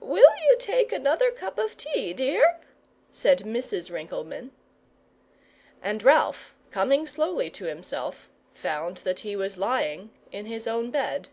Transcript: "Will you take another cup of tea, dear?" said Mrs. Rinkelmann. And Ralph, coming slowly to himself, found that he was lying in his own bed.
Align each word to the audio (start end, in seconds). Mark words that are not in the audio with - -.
"Will 0.00 0.34
you 0.48 0.56
take 0.58 0.90
another 0.90 1.30
cup 1.30 1.58
of 1.58 1.76
tea, 1.76 2.12
dear?" 2.12 2.58
said 3.12 3.44
Mrs. 3.44 3.88
Rinkelmann. 3.88 4.50
And 5.80 6.02
Ralph, 6.02 6.52
coming 6.72 7.06
slowly 7.06 7.50
to 7.50 7.66
himself, 7.66 8.28
found 8.52 8.96
that 9.06 9.20
he 9.20 9.36
was 9.36 9.56
lying 9.58 10.10
in 10.32 10.46
his 10.46 10.66
own 10.66 10.90
bed. 10.90 11.28